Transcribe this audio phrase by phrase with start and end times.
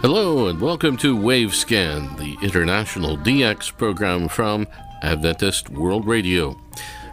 [0.00, 4.68] Hello, and welcome to Wavescan, the international DX program from
[5.02, 6.56] Adventist World Radio.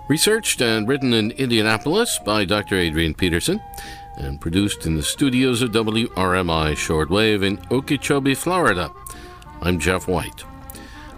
[0.07, 2.75] Researched and written in Indianapolis by Dr.
[2.75, 3.59] Adrian Peterson,
[4.17, 8.91] and produced in the studios of WRMI Shortwave in Okeechobee, Florida.
[9.63, 10.43] I'm Jeff White.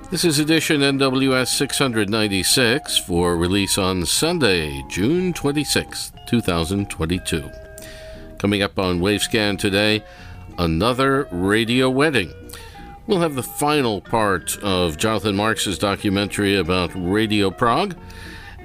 [0.10, 7.52] This is edition NWS 696 for release on Sunday, June 26, 2022.
[8.38, 10.02] Coming up on Wavescan today,
[10.58, 12.34] another radio wedding.
[13.06, 17.96] We'll have the final part of Jonathan Marks's documentary about Radio Prague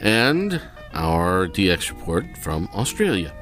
[0.01, 0.60] and
[0.92, 3.32] our DX report from Australia.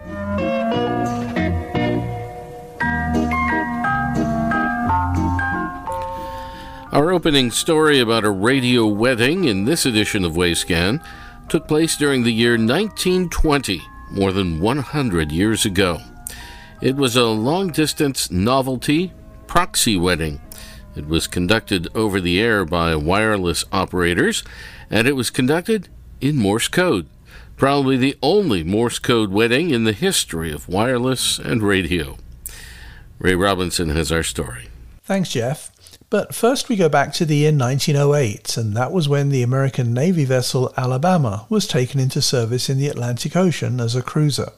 [6.92, 11.02] Our opening story about a radio wedding in this edition of Wavescan
[11.48, 16.00] took place during the year 1920, more than 100 years ago.
[16.80, 19.12] It was a long distance novelty
[19.46, 20.40] proxy wedding.
[20.96, 24.42] It was conducted over the air by wireless operators,
[24.88, 25.88] and it was conducted
[26.22, 27.06] in Morse code.
[27.58, 32.16] Probably the only Morse code wedding in the history of wireless and radio.
[33.18, 34.68] Ray Robinson has our story.
[35.04, 35.70] Thanks, Jeff.
[36.08, 39.92] But first, we go back to the year 1908, and that was when the American
[39.92, 44.52] Navy vessel Alabama was taken into service in the Atlantic Ocean as a cruiser.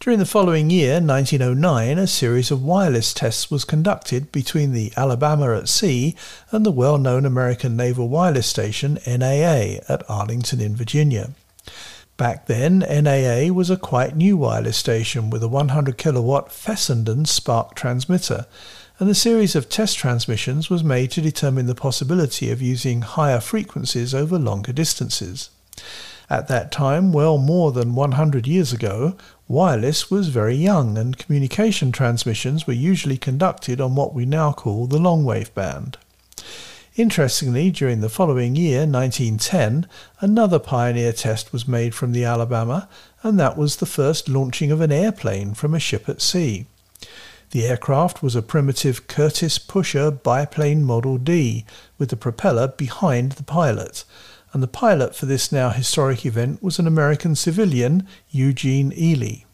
[0.00, 5.54] During the following year, 1909, a series of wireless tests was conducted between the Alabama
[5.54, 6.16] at sea
[6.50, 11.32] and the well known American Naval Wireless Station NAA at Arlington in Virginia.
[12.16, 17.74] Back then, NAA was a quite new wireless station with a 100 kilowatt Fessenden Spark
[17.74, 18.46] transmitter,
[18.98, 23.38] and the series of test transmissions was made to determine the possibility of using higher
[23.38, 25.50] frequencies over longer distances.
[26.30, 29.16] At that time, well more than 100 years ago,
[29.50, 34.86] wireless was very young and communication transmissions were usually conducted on what we now call
[34.86, 35.98] the long wave band.
[36.94, 39.88] Interestingly, during the following year, 1910,
[40.20, 42.88] another pioneer test was made from the Alabama,
[43.24, 46.66] and that was the first launching of an airplane from a ship at sea.
[47.50, 51.64] The aircraft was a primitive Curtiss Pusher biplane Model D,
[51.98, 54.04] with the propeller behind the pilot,
[54.52, 59.44] and the pilot for this now historic event was an American civilian, Eugene Ely.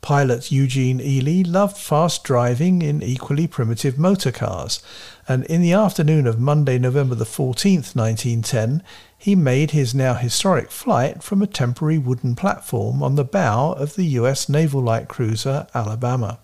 [0.00, 4.82] Pilot Eugene Ely loved fast driving in equally primitive motor cars,
[5.26, 8.82] and in the afternoon of Monday, November the 14th, 1910,
[9.16, 13.94] he made his now historic flight from a temporary wooden platform on the bow of
[13.94, 14.46] the U.S.
[14.46, 16.38] naval light cruiser Alabama.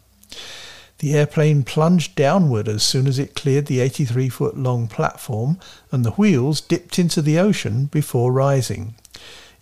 [1.00, 5.59] The airplane plunged downward as soon as it cleared the 83 foot long platform,
[5.91, 8.97] and the wheels dipped into the ocean before rising.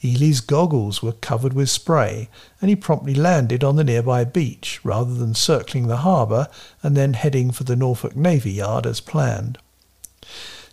[0.02, 2.28] Ely's goggles were covered with spray,
[2.60, 6.48] and he promptly landed on the nearby beach rather than circling the harbour
[6.82, 9.58] and then heading for the Norfolk Navy Yard as planned.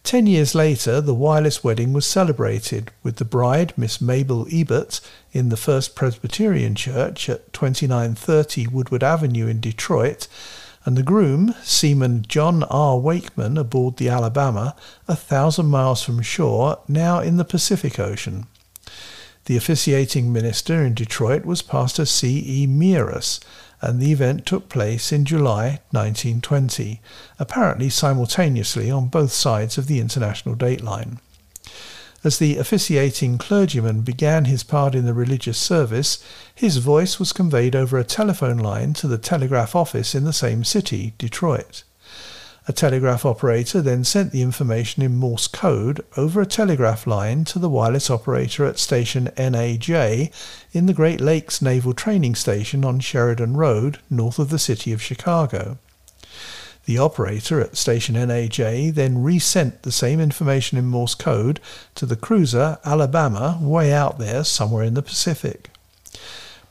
[0.05, 5.01] Ten years later, the wireless wedding was celebrated, with the bride, Miss Mabel Ebert,
[5.33, 10.27] in the First Presbyterian Church at 2930 Woodward Avenue in Detroit,
[10.85, 12.99] and the groom, Seaman John R.
[12.99, 14.75] Wakeman, aboard the Alabama,
[15.07, 18.45] a thousand miles from shore, now in the Pacific Ocean.
[19.45, 22.43] The officiating minister in Detroit was Pastor C.
[22.63, 22.67] E.
[22.67, 23.39] Meares,
[23.79, 26.99] and the event took place in July 1920,
[27.37, 31.19] apparently simultaneously on both sides of the international dateline.
[32.23, 36.17] As the officiating clergyman began his part in the religious service,
[36.55, 40.63] his voice was conveyed over a telephone line to the telegraph office in the same
[40.63, 41.83] city, Detroit.
[42.67, 47.59] A telegraph operator then sent the information in Morse code over a telegraph line to
[47.59, 50.31] the wireless operator at station NAJ
[50.71, 55.01] in the Great Lakes Naval Training Station on Sheridan Road, north of the city of
[55.01, 55.77] Chicago.
[56.85, 61.59] The operator at station NAJ then resent the same information in Morse code
[61.93, 65.69] to the cruiser Alabama way out there somewhere in the Pacific.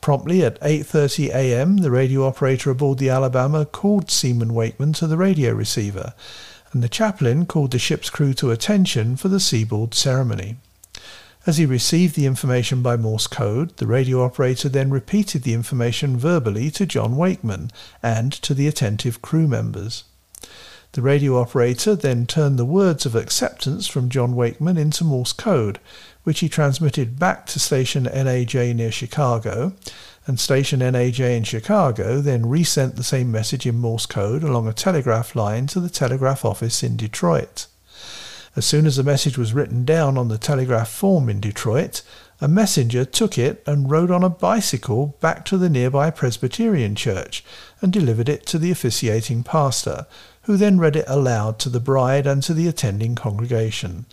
[0.05, 5.17] Promptly at 8:30 a.m., the radio operator aboard the Alabama called Seaman Wakeman to the
[5.17, 6.13] radio receiver,
[6.73, 10.59] and the chaplain called the ship's crew to attention for the seaboard ceremony.
[11.47, 16.19] As he received the information by Morse code, the radio operator then repeated the information
[16.19, 17.71] verbally to John Wakeman
[18.03, 20.05] and to the attentive crew members.
[20.93, 25.81] The radio operator then turned the words of acceptance from John Wakeman into Morse code,
[26.25, 29.73] which he transmitted back to station NAJ near Chicago,
[30.27, 34.73] and station NAJ in Chicago then resent the same message in Morse code along a
[34.73, 37.67] telegraph line to the telegraph office in Detroit.
[38.57, 42.03] As soon as the message was written down on the telegraph form in Detroit,
[42.41, 47.45] A messenger took it and rode on a bicycle back to the nearby Presbyterian church
[47.81, 50.07] and delivered it to the officiating pastor,
[50.43, 54.05] who then read it aloud to the bride and to the attending congregation.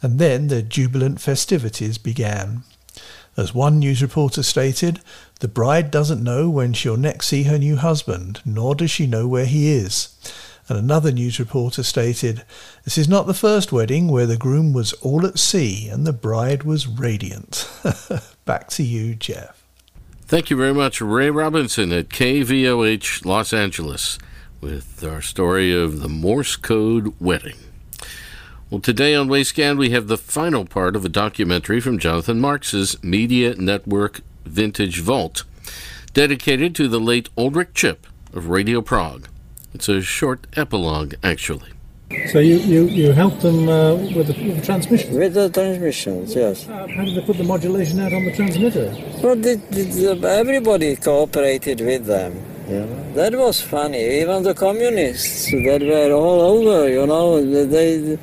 [0.00, 2.62] And then the jubilant festivities began.
[3.36, 5.00] As one news reporter stated,
[5.40, 9.28] the bride doesn't know when she'll next see her new husband, nor does she know
[9.28, 10.08] where he is.
[10.68, 12.44] And another news reporter stated,
[12.84, 16.12] This is not the first wedding where the groom was all at sea and the
[16.12, 17.70] bride was radiant.
[18.44, 19.64] Back to you, Jeff.
[20.22, 24.18] Thank you very much, Ray Robinson at KVOH Los Angeles,
[24.60, 27.56] with our story of the Morse Code wedding.
[28.70, 33.02] Well, today on Wavescan, we have the final part of a documentary from Jonathan Marks's
[33.02, 35.44] Media Network Vintage Vault,
[36.12, 39.26] dedicated to the late Ullrich Chip of Radio Prague.
[39.72, 41.70] It's a short epilogue, actually.
[42.30, 45.14] So you, you, you helped them uh, with, the, with the transmission?
[45.14, 46.68] With the transmissions, yes.
[46.68, 48.94] Uh, how did they put the modulation out on the transmitter?
[49.22, 52.44] Well, the, the, everybody cooperated with them.
[52.68, 52.84] Yeah.
[53.14, 54.20] That was funny.
[54.20, 58.18] Even the communists that were all over, you know, they,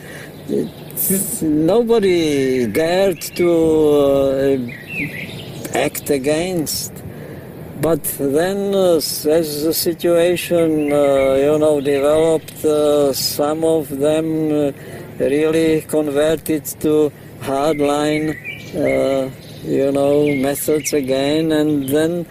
[1.42, 4.57] nobody dared to uh,
[5.77, 6.92] act against.
[7.81, 14.71] But then, uh, as the situation, uh, you know, developed, uh, some of them uh,
[15.19, 18.36] really converted to hardline,
[18.75, 19.30] uh,
[19.63, 22.25] you know, methods again, and then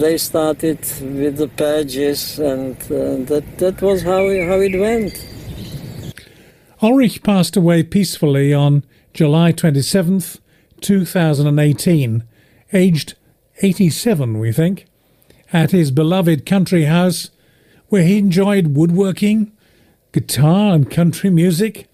[0.00, 2.76] they started with the purges, and
[3.28, 5.33] that that was how how it went.
[6.84, 8.84] Ullrich passed away peacefully on
[9.14, 10.38] July 27th,
[10.82, 12.24] 2018,
[12.74, 13.14] aged
[13.62, 14.84] 87, we think,
[15.50, 17.30] at his beloved country house
[17.88, 19.50] where he enjoyed woodworking,
[20.12, 21.88] guitar and country music,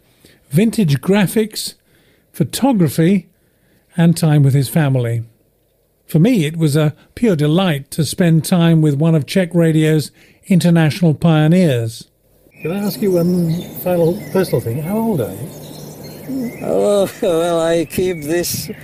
[0.48, 1.74] vintage graphics,
[2.32, 3.28] photography,
[3.96, 5.22] and time with his family.
[6.04, 10.10] For me, it was a pure delight to spend time with one of Czech radio's
[10.48, 12.09] international pioneers.
[12.60, 14.82] Can I ask you one final personal thing?
[14.82, 15.48] How old are you?
[16.62, 18.74] Oh, well, I keep this uh,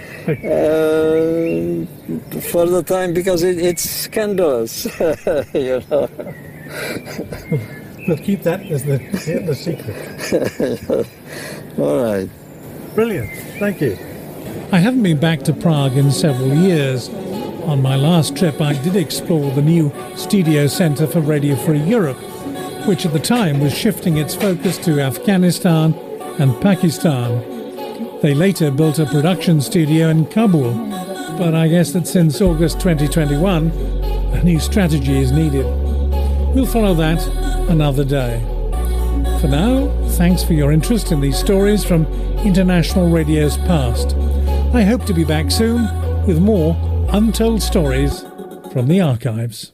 [2.51, 4.87] for the time because it, it's scandalous,
[5.53, 6.09] you know.
[8.09, 8.97] we'll keep that as the,
[9.45, 11.07] the secret.
[11.79, 12.31] All right.
[12.95, 13.31] Brilliant.
[13.59, 13.99] Thank you.
[14.73, 17.11] I haven't been back to Prague in several years.
[17.11, 22.17] On my last trip, I did explore the new Studio Centre for Radio Free Europe
[22.87, 25.93] which at the time was shifting its focus to Afghanistan
[26.39, 27.41] and Pakistan.
[28.23, 30.73] They later built a production studio in Kabul,
[31.37, 35.65] but I guess that since August 2021, a new strategy is needed.
[36.55, 37.27] We'll follow that
[37.69, 38.41] another day.
[39.41, 42.07] For now, thanks for your interest in these stories from
[42.39, 44.15] International Radio's past.
[44.75, 45.83] I hope to be back soon
[46.27, 46.77] with more
[47.13, 48.23] untold stories
[48.73, 49.73] from the archives.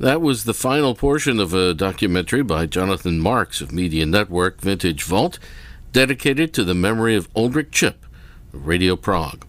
[0.00, 5.02] That was the final portion of a documentary by Jonathan Marks of Media Network Vintage
[5.02, 5.40] Vault,
[5.90, 8.06] dedicated to the memory of Ullrich Chip
[8.54, 9.44] of Radio Prague.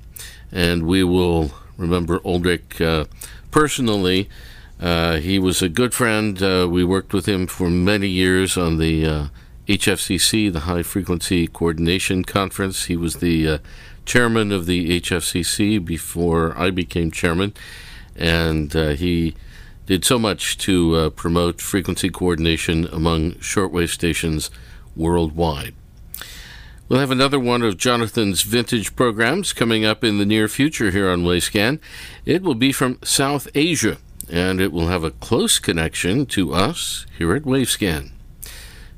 [0.51, 3.05] And we will remember Ullrich uh,
[3.51, 4.27] personally.
[4.79, 6.41] Uh, he was a good friend.
[6.41, 9.29] Uh, we worked with him for many years on the
[9.67, 12.85] HFCC, uh, the High Frequency Coordination Conference.
[12.85, 13.57] He was the uh,
[14.03, 17.53] chairman of the HFCC before I became chairman,
[18.15, 19.35] and uh, he
[19.89, 24.51] did so much to uh, promote frequency coordination among shortwave stations
[24.95, 25.73] worldwide.
[26.87, 31.09] We'll have another one of Jonathan's vintage programs coming up in the near future here
[31.09, 31.79] on Wavescan.
[32.23, 33.97] It will be from South Asia,
[34.31, 38.11] and it will have a close connection to us here at Wavescan.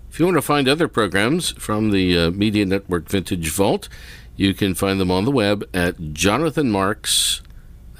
[0.09, 3.87] If you want to find other programs from the uh, Media Network Vintage Vault,
[4.35, 7.41] You can find them on the web at Jonathan Marks.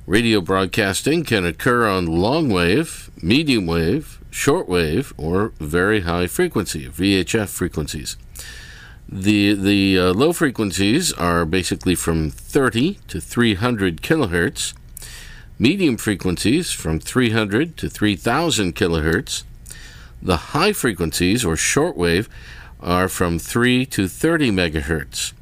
[0.07, 6.87] Radio broadcasting can occur on long wave, medium wave, short wave, or very high frequency,
[6.87, 8.17] VHF frequencies.
[9.07, 14.73] The, the uh, low frequencies are basically from 30 to 300 kilohertz,
[15.59, 19.43] medium frequencies from 300 to 3000 kilohertz.
[20.21, 22.27] The high frequencies, or shortwave,
[22.79, 25.33] are from 3 to 30 megahertz.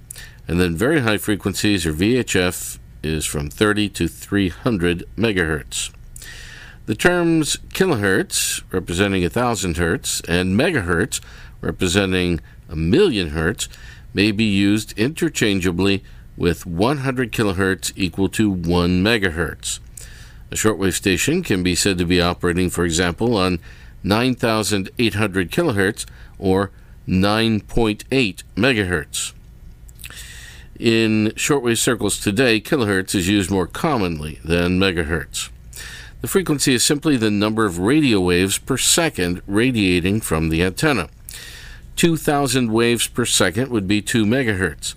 [0.47, 5.91] And then very high frequencies, or VHF, is from 30 to 300 megahertz.
[6.91, 11.21] The terms kilohertz, representing 1000 hertz, and megahertz,
[11.61, 13.69] representing a million hertz,
[14.13, 16.03] may be used interchangeably
[16.35, 19.79] with 100 kilohertz equal to 1 megahertz.
[20.51, 23.59] A shortwave station can be said to be operating, for example, on
[24.03, 26.05] 9800 kilohertz
[26.37, 26.71] or
[27.07, 29.31] 9.8 megahertz.
[30.77, 35.47] In shortwave circles today, kilohertz is used more commonly than megahertz.
[36.21, 41.09] The frequency is simply the number of radio waves per second radiating from the antenna.
[41.95, 44.93] 2,000 waves per second would be 2 megahertz.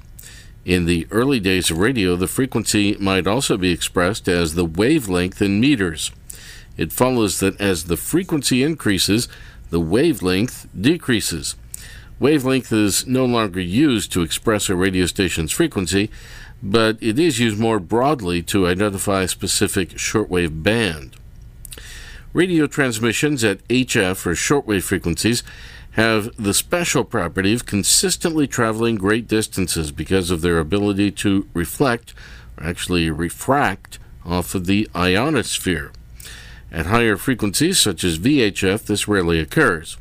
[0.66, 5.40] In the early days of radio, the frequency might also be expressed as the wavelength
[5.40, 6.10] in meters.
[6.76, 9.26] It follows that as the frequency increases,
[9.70, 11.56] the wavelength decreases.
[12.20, 16.10] Wavelength is no longer used to express a radio station's frequency,
[16.62, 21.16] but it is used more broadly to identify a specific shortwave band.
[22.32, 25.42] Radio transmissions at HF or shortwave frequencies
[25.92, 32.12] have the special property of consistently traveling great distances because of their ability to reflect,
[32.58, 35.92] or actually refract, off of the ionosphere.
[36.72, 39.96] At higher frequencies, such as VHF, this rarely occurs.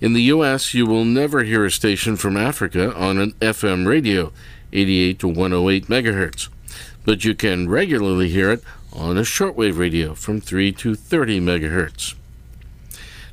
[0.00, 4.32] In the U.S., you will never hear a station from Africa on an FM radio,
[4.72, 6.48] 88 to 108 megahertz,
[7.04, 8.62] but you can regularly hear it
[8.92, 12.14] on a shortwave radio from 3 to 30 megahertz.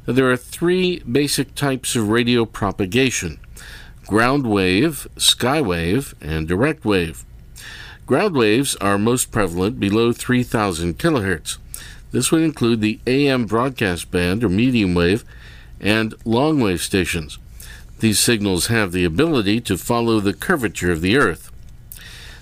[0.07, 3.39] Now, there are three basic types of radio propagation
[4.07, 7.23] ground wave, sky wave, and direct wave.
[8.07, 11.59] Ground waves are most prevalent below 3000 kilohertz.
[12.11, 15.23] This would include the AM broadcast band or medium wave
[15.79, 17.37] and long wave stations.
[17.99, 21.51] These signals have the ability to follow the curvature of the Earth.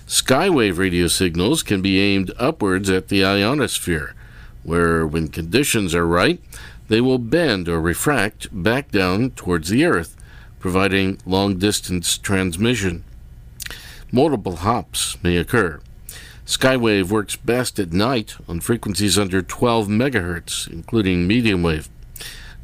[0.06, 4.14] Skywave radio signals can be aimed upwards at the ionosphere,
[4.62, 6.40] where, when conditions are right,
[6.86, 10.16] they will bend or refract back down towards the Earth,
[10.60, 13.02] providing long distance transmission.
[14.12, 15.80] Multiple hops may occur.
[16.46, 21.88] Skywave works best at night on frequencies under 12 megahertz, including medium wave.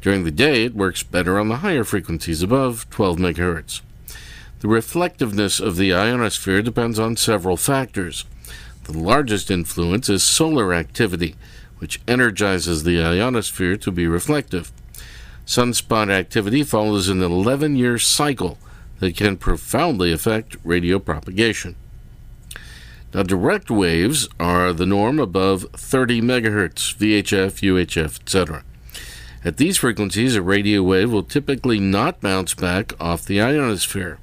[0.05, 3.81] During the day, it works better on the higher frequencies above 12 MHz.
[4.59, 8.23] The reflectiveness of the ionosphere depends on several factors.
[8.83, 11.33] The largest influence is solar activity,
[11.79, 14.71] which energizes the ionosphere to be reflective.
[15.47, 18.59] Sunspot activity follows an 11 year cycle
[18.99, 21.75] that can profoundly affect radio propagation.
[23.11, 28.63] Now, direct waves are the norm above 30 MHz, VHF, UHF, etc.
[29.45, 34.17] At these frequencies, a radio wave will typically not bounce back off the ionosphere.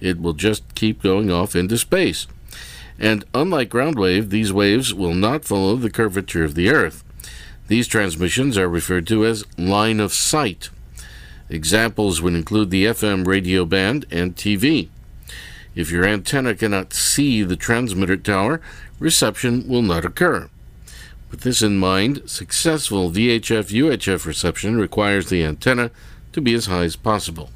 [0.00, 2.26] It will just keep going off into space.
[2.98, 7.04] And unlike ground wave, these waves will not follow the curvature of the Earth.
[7.68, 10.68] These transmissions are referred to as line of sight.
[11.48, 14.88] Examples would include the FM radio band and TV.
[15.76, 18.60] If your antenna cannot see the transmitter tower,
[18.98, 20.50] reception will not occur.
[21.30, 25.90] With this in mind, successful VHF UHF reception requires the antenna
[26.32, 27.50] to be as high as possible.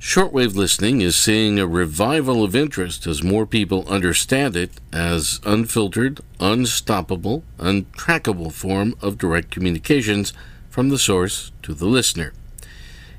[0.00, 6.20] Shortwave listening is seeing a revival of interest as more people understand it as unfiltered,
[6.38, 10.32] unstoppable, untrackable form of direct communications
[10.70, 12.32] from the source to the listener.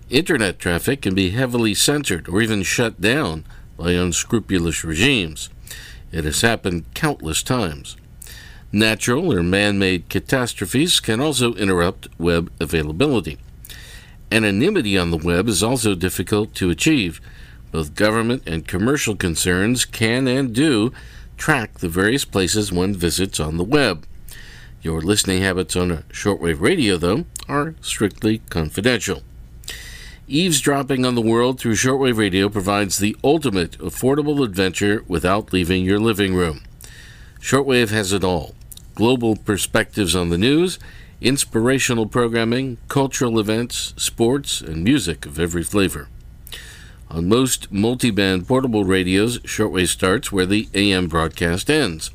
[0.09, 3.45] Internet traffic can be heavily censored or even shut down
[3.77, 5.49] by unscrupulous regimes.
[6.11, 7.95] It has happened countless times.
[8.73, 13.37] Natural or man made catastrophes can also interrupt web availability.
[14.31, 17.19] Anonymity on the web is also difficult to achieve.
[17.71, 20.93] Both government and commercial concerns can and do
[21.35, 24.05] track the various places one visits on the web.
[24.81, 29.21] Your listening habits on a shortwave radio, though, are strictly confidential.
[30.29, 35.99] Eavesdropping on the world through shortwave radio provides the ultimate affordable adventure without leaving your
[35.99, 36.61] living room.
[37.41, 38.55] Shortwave has it all
[39.01, 40.77] global perspectives on the news,
[41.21, 46.07] inspirational programming, cultural events, sports, and music of every flavor.
[47.09, 52.11] On most multiband portable radios, shortwave starts where the AM broadcast ends.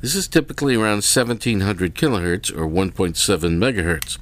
[0.00, 3.14] This is typically around 1700 kilohertz or 1.7
[3.56, 4.18] megahertz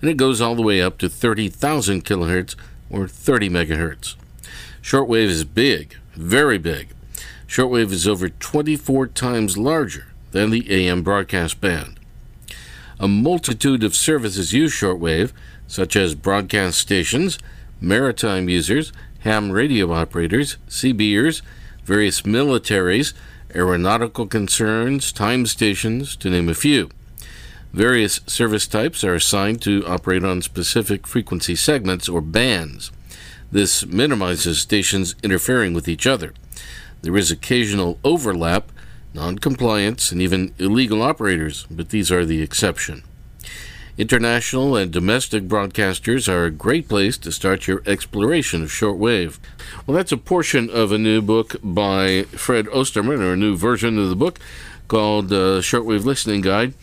[0.00, 2.56] and it goes all the way up to 30,000 kilohertz
[2.88, 4.16] or 30 megahertz.
[4.80, 6.94] Shortwave is big, very big.
[7.46, 11.98] Shortwave is over 24 times larger than the AM broadcast band.
[12.98, 15.30] A multitude of services use shortwave,
[15.68, 17.38] such as broadcast stations,
[17.80, 21.40] maritime users, ham radio operators, CBers,
[21.84, 23.12] various militaries,
[23.54, 26.90] aeronautical concerns, time stations, to name a few.
[27.72, 32.90] Various service types are assigned to operate on specific frequency segments or bands.
[33.52, 36.34] This minimizes stations interfering with each other.
[37.02, 38.72] There is occasional overlap,
[39.14, 43.02] non-compliance, and even illegal operators, but these are the exception.
[43.96, 49.38] International and domestic broadcasters are a great place to start your exploration of shortwave.
[49.86, 53.98] Well, that's a portion of a new book by Fred Osterman, or a new version
[53.98, 54.40] of the book
[54.88, 56.74] called uh, Shortwave Listening Guide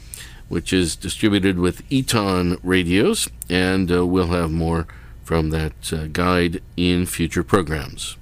[0.51, 4.85] which is distributed with Eton Radios, and uh, we'll have more
[5.23, 8.17] from that uh, guide in future programs.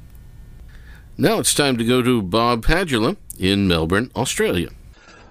[1.21, 4.69] Now it's time to go to Bob Padula in Melbourne, Australia.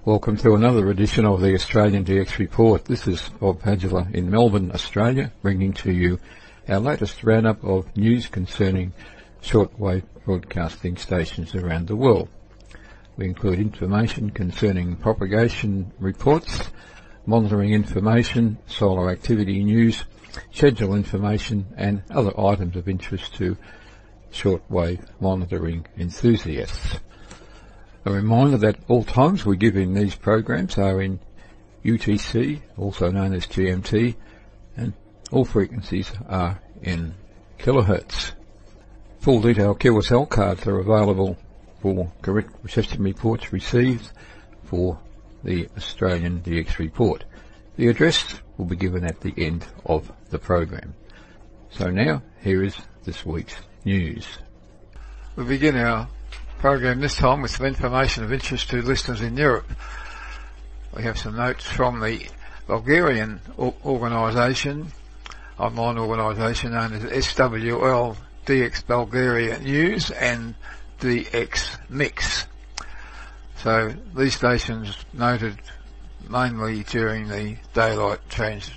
[0.04, 2.84] Welcome to another edition of the Australian DX Report.
[2.84, 6.20] This is Bob Padula in Melbourne, Australia, bringing to you
[6.68, 8.92] our latest roundup of news concerning
[9.40, 12.28] shortwave broadcasting stations around the world.
[13.16, 16.70] We include information concerning propagation reports,
[17.24, 20.04] monitoring information, solar activity news,
[20.52, 23.56] schedule information and other items of interest to
[24.32, 26.98] shortwave monitoring enthusiasts.
[28.04, 31.20] A reminder that all times we give in these programs are in
[31.84, 34.16] UTC, also known as GMT,
[34.76, 34.92] and
[35.30, 37.14] all frequencies are in
[37.58, 38.32] kilohertz.
[39.20, 41.36] Full detail QSL cards are available
[41.80, 44.10] for correct reception reports received
[44.64, 44.98] for
[45.44, 47.24] the Australian DX report.
[47.76, 50.94] The address will be given at the end of the program.
[51.70, 54.26] So now, here is this week's news.
[55.36, 56.08] We begin our
[56.58, 59.70] program this time with some information of interest to listeners in Europe.
[60.96, 62.26] We have some notes from the
[62.66, 64.88] Bulgarian organisation,
[65.58, 70.54] online organisation known as SWL DX Bulgaria News and
[71.00, 72.46] DX Mix.
[73.62, 75.58] So these stations noted
[76.28, 78.70] mainly during the daylight trans,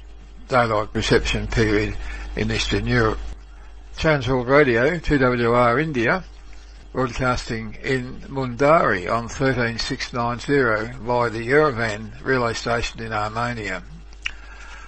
[0.48, 1.96] daylight reception period
[2.36, 3.20] in Eastern Europe.
[4.02, 6.24] Transworld Radio, TWR India,
[6.92, 13.84] broadcasting in Mundari on 13690 via the Yerevan relay station in Armenia.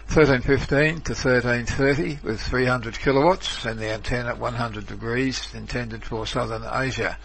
[0.09, 6.63] 1315 to 1330 with 300 kilowatts and the antenna at 100 degrees intended for southern
[6.71, 7.15] Asia.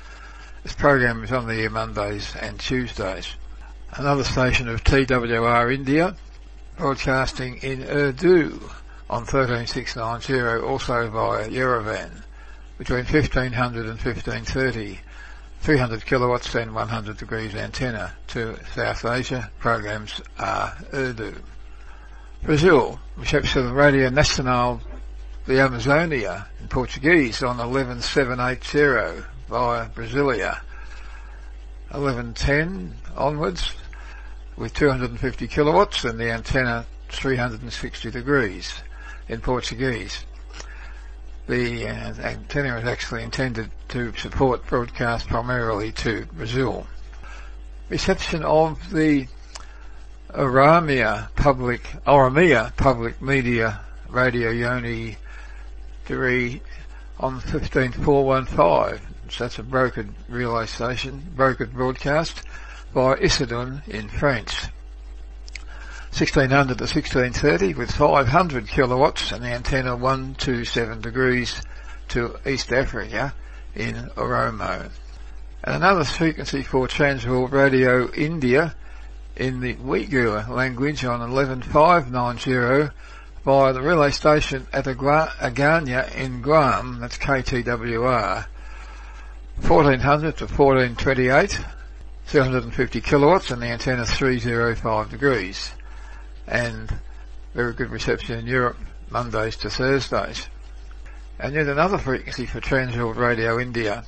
[0.64, 3.34] This program is on the air Mondays and Tuesdays.
[3.94, 6.14] Another station of TWR India
[6.76, 8.60] broadcasting in Urdu
[9.10, 12.22] on 13690 also via Yerevan
[12.76, 15.00] between 1500 and 1530
[15.60, 19.50] 300 kilowatts and 100 degrees antenna to South Asia.
[19.58, 21.34] Programs are Urdu.
[22.42, 24.80] Brazil, reception of Radio Nacional
[25.46, 30.60] de Amazonia in Portuguese on 11780 via Brasilia.
[31.90, 33.72] 1110 onwards
[34.56, 38.82] with 250 kilowatts and the antenna 360 degrees
[39.28, 40.24] in Portuguese.
[41.46, 46.86] The uh, antenna was actually intended to support broadcast primarily to Brazil.
[47.88, 49.26] Reception of the
[50.30, 55.16] Oromia Public, Oromia Public Media Radio Yoni
[56.06, 56.60] Diri
[57.18, 59.00] on 15415.
[59.30, 62.42] So that's a brokered relay station, brokered broadcast
[62.92, 64.68] by Issoudun in France.
[66.10, 71.60] 1600 to 1630 with 500 kilowatts and the antenna 127 degrees
[72.08, 73.34] to East Africa
[73.74, 74.90] in Oromo.
[75.62, 78.74] And another frequency for Transworld Radio India
[79.36, 82.90] in the Uyghur language on 11590
[83.44, 88.46] via the relay station at Agana in Guam, that's KTWR,
[89.66, 91.60] 1400 to 1428,
[92.28, 95.72] 250 kilowatts and the antenna 305 degrees.
[96.48, 96.92] And
[97.54, 98.78] very good reception in Europe,
[99.10, 100.48] Mondays to Thursdays.
[101.38, 104.04] And yet another frequency for Transworld Radio India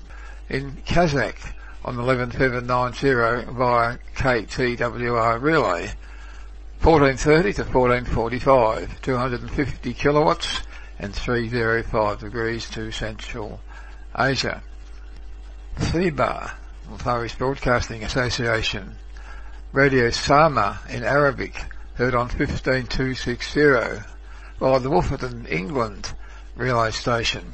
[0.49, 5.93] in Kazakh on 11790 via KTWR relay,
[6.83, 10.63] 1430 to 1445, 250 kilowatts
[10.99, 13.61] and 305 degrees to Central
[14.19, 14.63] Asia.
[15.77, 16.51] FEBA,
[16.99, 18.97] Far East Broadcasting Association,
[19.73, 21.55] Radio Sama in Arabic,
[22.01, 23.61] heard on 15260
[24.59, 26.15] via the Woofferton, England
[26.57, 27.45] relay station,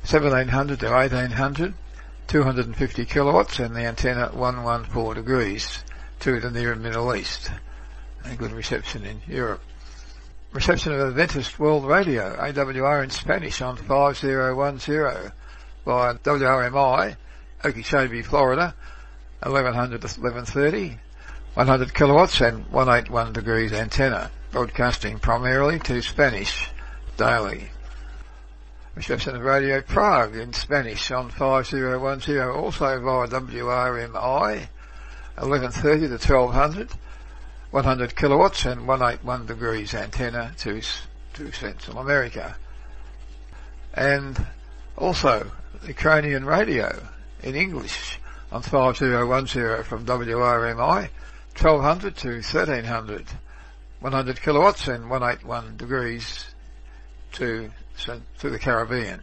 [0.00, 1.74] 1700 to 1800,
[2.26, 5.84] 250 kilowatts and the antenna 114 degrees
[6.20, 7.50] to the near and Middle East.
[8.24, 9.60] And good reception in Europe.
[10.54, 15.32] Reception of Adventist World Radio, AWR in Spanish on 5010
[15.84, 17.16] by WRMI,
[17.62, 18.74] Okeechobee, Florida,
[19.42, 20.98] 1100 to 1130,
[21.54, 26.68] 100 kilowatts and 181 degrees antenna, broadcasting primarily to Spanish
[27.16, 27.68] daily.
[28.96, 34.66] Reception of Radio Prague in Spanish on 5010, also via WRMI,
[35.36, 36.90] 1130 to 1200,
[37.70, 40.82] 100 kilowatts and 181 degrees antenna to,
[41.34, 42.56] to Central America.
[43.94, 44.44] And
[44.98, 45.52] also
[45.86, 47.00] Ukrainian radio
[47.44, 48.18] in English
[48.50, 51.10] on 5010 from WRMI,
[51.56, 53.26] 1200 to 1300,
[54.00, 56.46] 100 kilowatts and 181 degrees
[57.32, 57.70] to,
[58.38, 59.20] to the Caribbean.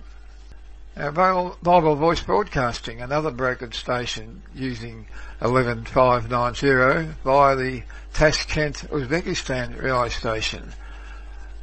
[0.95, 5.07] Now, Bible Voice Broadcasting, another brokered station using
[5.41, 10.73] 11590 via the Tashkent, Uzbekistan relay station,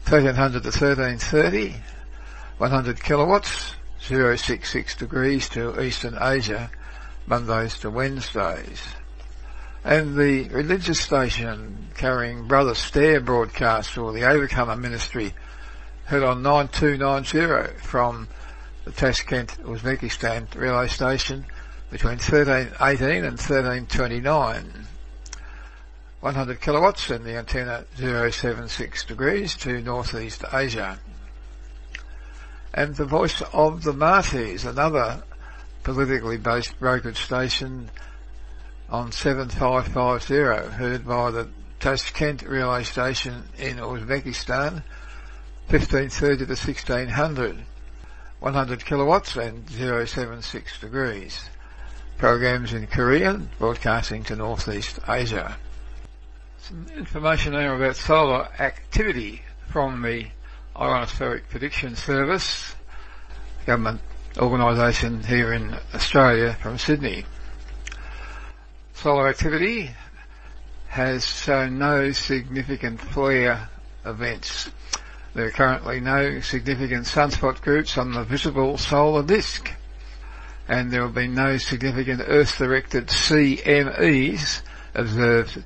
[0.06, 1.74] 1300 to 1330,
[2.58, 6.70] 100 kilowatts, 066 degrees to Eastern Asia,
[7.26, 8.82] Mondays to Wednesdays.
[9.88, 15.32] And the religious station carrying Brother Stair broadcast or the Overcomer Ministry
[16.04, 18.28] heard on 9290 from
[18.84, 21.46] the Tashkent, Uzbekistan relay station
[21.90, 24.72] between 1318 and 1329.
[26.20, 30.98] 100 kilowatts and the antenna 076 degrees to northeast Asia
[32.74, 35.22] and the voice of the Martyrs, another
[35.82, 37.88] politically based brokered station
[38.90, 40.34] on 7550,
[40.76, 41.48] heard by the
[41.80, 44.82] Tashkent relay station in Uzbekistan,
[45.68, 47.64] 1530 to 1600,
[48.40, 51.48] 100 kilowatts and 076 degrees.
[52.16, 55.56] Programs in Korean, broadcasting to Northeast Asia.
[56.58, 60.26] Some information now about solar activity from the
[60.74, 62.74] Ionospheric Prediction Service,
[63.66, 64.00] government
[64.38, 67.24] organisation here in Australia from Sydney.
[69.00, 69.92] Solar activity
[70.88, 73.68] has shown no significant flare
[74.04, 74.70] events.
[75.34, 79.70] There are currently no significant sunspot groups on the visible solar disk,
[80.66, 84.62] and there have been no significant Earth-directed CMEs
[84.96, 85.62] observed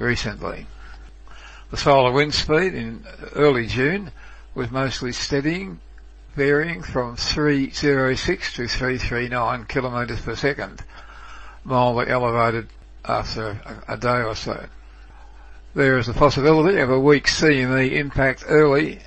[0.00, 0.66] recently.
[1.70, 4.10] The solar wind speed in early June
[4.56, 5.78] was mostly steadying,
[6.34, 10.82] varying from 306 to 339 kilometres per second,
[11.64, 12.68] mildly elevated
[13.04, 14.66] after a, day or so.
[15.74, 19.00] There is a possibility of a weak CME impact early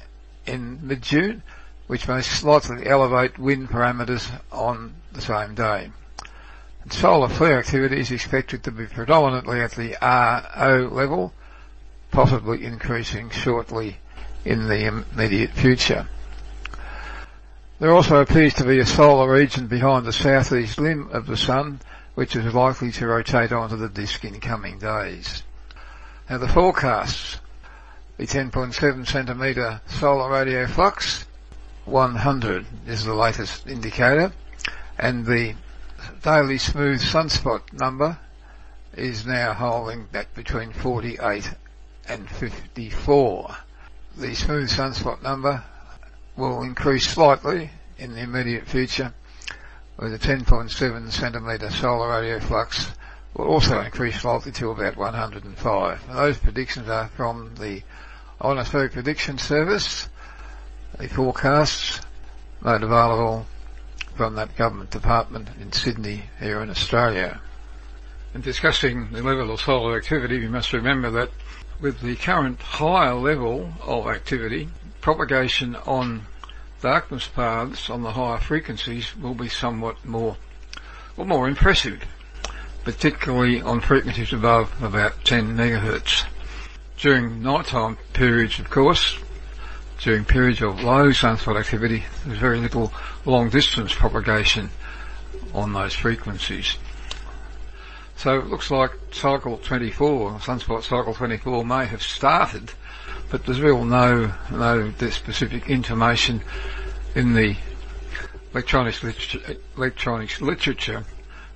[0.45, 1.43] in mid-June,
[1.87, 5.91] which may slightly elevate wind parameters on the same day.
[6.83, 11.33] And solar flare activity is expected to be predominantly at the RO level,
[12.11, 13.97] possibly increasing shortly
[14.43, 16.07] in the immediate future.
[17.79, 21.81] There also appears to be a solar region behind the southeast limb of the Sun,
[22.15, 25.43] which is likely to rotate onto the disk in coming days.
[26.30, 27.39] Now the forecasts,
[28.17, 31.25] the 10.7 centimetre solar radio flux,
[31.86, 34.32] 100 is the latest indicator,
[34.97, 35.56] and the
[36.23, 38.17] daily smooth sunspot number
[38.95, 41.54] is now holding back between 48
[42.08, 43.56] and 54
[44.17, 45.63] the smooth sunspot number
[46.38, 49.13] will increase slightly in the immediate future
[49.97, 52.91] with a 10.7 centimetre solar radio flux
[53.34, 56.10] will also increase slightly to about 105.
[56.10, 57.81] And those predictions are from the
[58.41, 60.10] Ionospheric Prediction Service.
[60.97, 62.01] The forecasts
[62.62, 63.45] made available
[64.15, 67.39] from that government department in Sydney here in Australia.
[68.34, 71.29] In discussing the level of solar activity, we must remember that
[71.79, 74.69] with the current higher level of activity,
[75.01, 76.25] propagation on
[76.81, 80.38] darkness paths on the higher frequencies will be somewhat more,
[81.15, 82.03] well, more impressive,
[82.83, 86.25] particularly on frequencies above about 10 megahertz.
[86.97, 89.17] During nighttime periods, of course,
[89.99, 92.93] during periods of low sunspot activity, there's very little
[93.25, 94.69] long distance propagation
[95.53, 96.77] on those frequencies.
[98.17, 102.71] So it looks like cycle 24, sunspot cycle 24 may have started,
[103.29, 106.41] but there's real no, no specific information
[107.15, 107.55] in the
[108.53, 111.03] electronics literature, electronics literature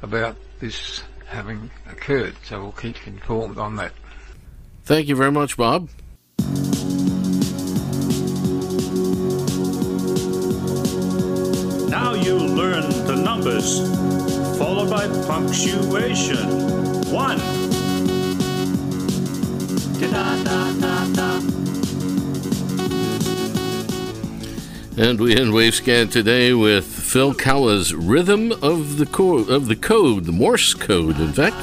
[0.01, 2.35] about this having occurred.
[2.43, 3.93] So we'll keep informed on that.
[4.83, 5.89] Thank you very much, Bob.
[11.89, 13.79] Now you learn the numbers,
[14.57, 16.47] followed by punctuation.
[17.13, 17.39] One.
[24.99, 30.25] And we end Wavescan today with Phil Kawa's Rhythm of the, Co- of the Code,
[30.25, 31.55] the Morse code, in fact.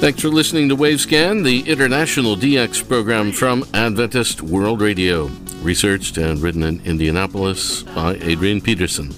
[0.00, 5.26] Thanks for listening to Wavescan, the international DX program from Adventist World Radio,
[5.62, 9.12] researched and written in Indianapolis by Adrian Peterson.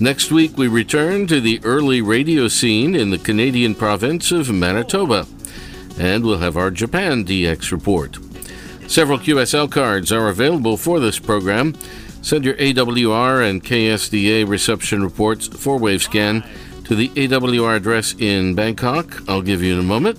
[0.00, 5.26] Next week, we return to the early radio scene in the Canadian province of Manitoba,
[5.98, 8.23] and we'll have our Japan DX report.
[8.86, 11.74] Several QSL cards are available for this program.
[12.22, 16.46] Send your AWR and KSDA reception reports for Wavescan
[16.84, 20.18] to the AWR address in Bangkok, I'll give you in a moment,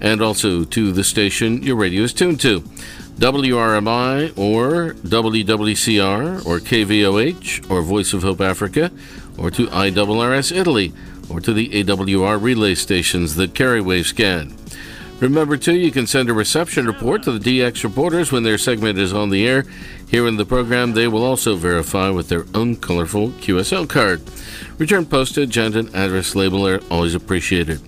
[0.00, 2.60] and also to the station your radio is tuned to.
[3.18, 8.90] WRMI or WWCR or KVOH or Voice of Hope Africa
[9.36, 10.92] or to IRRS Italy
[11.28, 14.52] or to the AWR relay stations that carry Wavescan.
[15.20, 18.98] Remember, too, you can send a reception report to the DX reporters when their segment
[18.98, 19.64] is on the air.
[20.08, 24.22] Here in the program, they will also verify with their own colorful QSL card.
[24.78, 27.80] Return postage and an address label are always appreciated.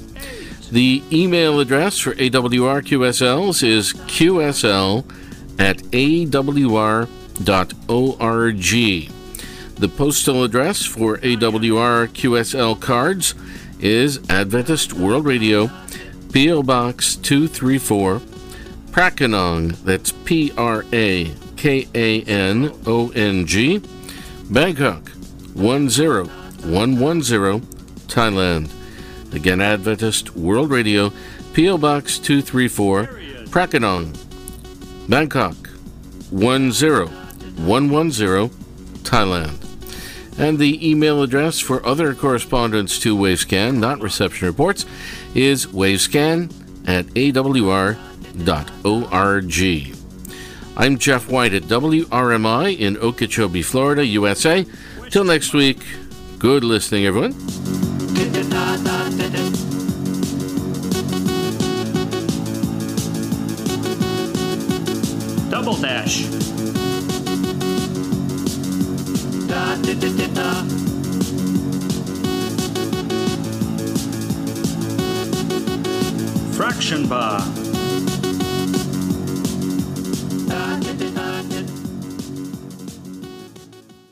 [0.71, 5.05] The email address for AWR QSLs is qsl
[5.61, 7.07] at awr.org.
[9.81, 13.35] The postal address for AWR QSL cards
[13.79, 15.71] is Adventist World Radio,
[16.33, 16.63] P.O.
[16.63, 18.21] Box 234,
[18.93, 23.83] Prakanong, that's P R A K A N O N G,
[24.49, 25.11] Bangkok
[25.55, 27.61] 10110,
[28.07, 28.71] Thailand.
[29.35, 31.13] Again, Adventist World Radio,
[31.53, 31.79] P.O.
[31.79, 33.07] Box 234,
[33.47, 34.17] Prakanong,
[35.09, 35.57] Bangkok
[36.31, 38.51] 10110,
[39.03, 39.70] Thailand.
[40.41, 44.87] And the email address for other correspondence to Wavescan, not reception reports,
[45.35, 46.51] is wavescan
[46.89, 48.01] at awr.org.
[50.79, 54.65] I'm Jeff White at WRMI in Okeechobee, Florida, USA.
[55.11, 55.85] Till next week,
[56.39, 57.33] good listening, everyone.
[65.51, 66.25] Double dash.
[76.53, 77.60] Fraction bar.